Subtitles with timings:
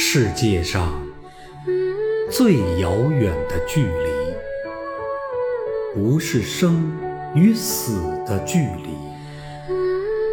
[0.00, 0.92] 世界上
[2.30, 3.90] 最遥远的距离，
[5.92, 6.92] 不是生
[7.34, 8.90] 与死的距离，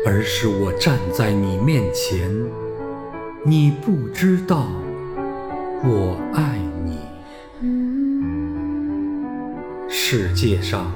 [0.06, 2.32] 而是我站在你面前，
[3.44, 4.68] 你不知道
[5.84, 7.00] 我爱你。
[9.90, 10.94] 世界上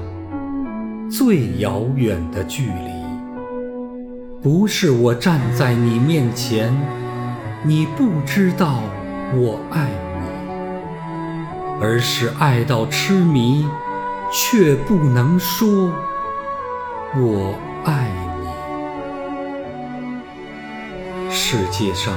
[1.10, 2.92] 最遥远的距离，
[4.40, 6.72] 不是我站在你面前。
[7.62, 8.80] 你不知道
[9.34, 10.24] 我爱你，
[11.78, 13.68] 而是爱到痴迷，
[14.32, 15.92] 却不能说
[17.16, 17.54] 我
[17.84, 18.10] 爱
[18.40, 18.48] 你。
[21.30, 22.14] 世界上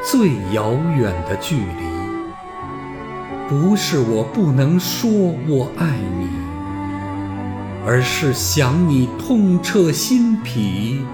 [0.00, 1.64] 最遥远的距离，
[3.48, 6.28] 不是我不能说我爱你，
[7.84, 11.04] 而是想你痛彻心脾，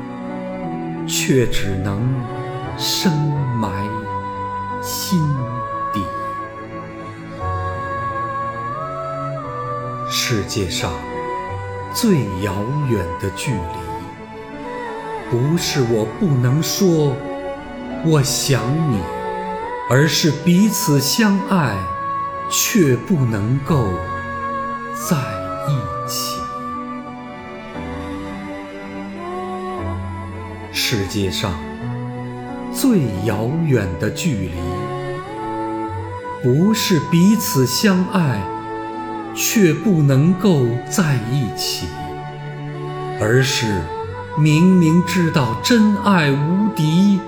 [1.06, 2.06] 却只能。
[2.80, 3.86] 深埋
[4.82, 5.20] 心
[5.92, 6.02] 底。
[10.10, 10.90] 世界上
[11.92, 12.54] 最遥
[12.88, 13.60] 远的距离，
[15.30, 17.14] 不是我不能说
[18.06, 18.98] 我想你，
[19.90, 21.76] 而是彼此相爱
[22.50, 23.84] 却不能够
[24.94, 25.18] 在
[25.68, 26.40] 一起。
[30.72, 31.69] 世界上。
[32.72, 34.52] 最遥远的距离，
[36.42, 38.40] 不是彼此相爱
[39.34, 41.86] 却不能够在一起，
[43.20, 43.82] 而是
[44.38, 47.20] 明明知道真爱无敌，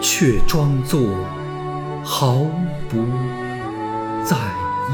[0.00, 1.00] 却装作
[2.04, 2.46] 毫
[2.88, 3.04] 不
[4.22, 4.92] 在意。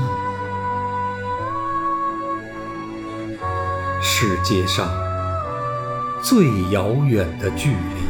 [4.01, 4.89] 世界上
[6.23, 8.10] 最遥远的距离。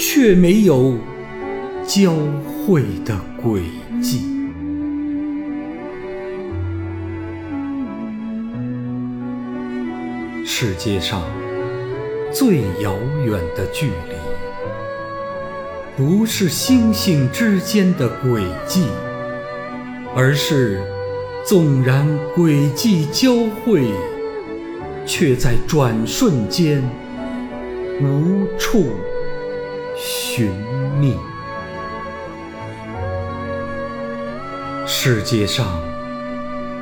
[0.00, 0.94] 却没有
[1.84, 2.14] 交
[2.46, 3.62] 汇的轨
[4.00, 4.22] 迹。
[10.46, 11.20] 世界上
[12.32, 12.94] 最遥
[13.26, 14.14] 远的距离，
[15.96, 18.84] 不是星星之间的轨迹，
[20.14, 20.80] 而是
[21.44, 23.32] 纵然轨迹交
[23.64, 23.82] 汇，
[25.04, 26.80] 却在转瞬间
[28.00, 28.92] 无处。
[29.98, 30.50] 寻
[31.00, 31.16] 觅。
[34.86, 35.66] 世界上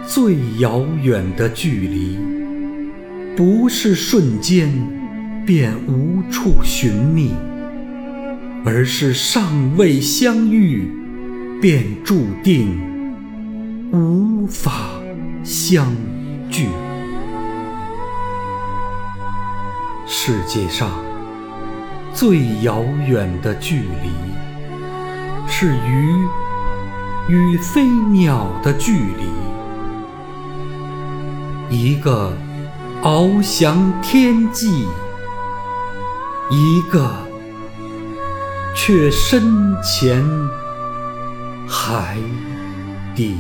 [0.06, 2.18] 最遥远的距离，
[3.34, 4.70] 不是瞬间
[5.46, 7.32] 便无处寻觅，
[8.64, 10.90] 而是尚未相遇，
[11.60, 12.78] 便注定
[13.92, 14.90] 无法
[15.42, 15.94] 相
[16.50, 16.66] 聚。
[20.06, 21.05] 世界上。
[22.16, 24.08] 最遥远的距离，
[25.46, 26.26] 是鱼
[27.28, 29.28] 与飞鸟的距离。
[31.68, 32.32] 一个
[33.02, 34.86] 翱翔天际，
[36.50, 37.14] 一个
[38.74, 40.24] 却深潜
[41.68, 42.16] 海
[43.14, 43.36] 底。